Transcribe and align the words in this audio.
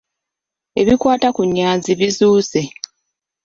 Ebikwata 0.81 1.27
ku 1.35 1.41
Nyanzi 1.55 1.91
bizuuse. 1.99 2.61